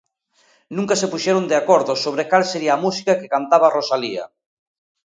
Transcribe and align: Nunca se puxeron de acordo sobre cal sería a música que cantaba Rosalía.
Nunca 0.75 0.95
se 1.01 1.09
puxeron 1.13 1.49
de 1.51 1.55
acordo 1.61 1.91
sobre 2.03 2.27
cal 2.31 2.43
sería 2.51 2.73
a 2.75 2.81
música 2.85 3.17
que 3.19 3.31
cantaba 3.35 3.73
Rosalía. 3.77 4.25